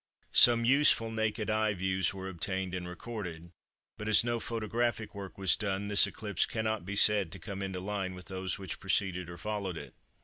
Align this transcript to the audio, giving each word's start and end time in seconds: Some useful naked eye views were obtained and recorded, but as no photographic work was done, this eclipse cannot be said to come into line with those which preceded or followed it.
Some 0.33 0.65
useful 0.65 1.11
naked 1.11 1.51
eye 1.51 1.75
views 1.75 2.11
were 2.11 2.27
obtained 2.27 2.73
and 2.73 2.89
recorded, 2.89 3.51
but 3.99 4.09
as 4.09 4.23
no 4.23 4.39
photographic 4.39 5.13
work 5.13 5.37
was 5.37 5.55
done, 5.55 5.89
this 5.89 6.07
eclipse 6.07 6.47
cannot 6.47 6.85
be 6.87 6.95
said 6.95 7.31
to 7.33 7.37
come 7.37 7.61
into 7.61 7.79
line 7.81 8.15
with 8.15 8.25
those 8.25 8.57
which 8.57 8.79
preceded 8.79 9.29
or 9.29 9.37
followed 9.37 9.77
it. 9.77 9.93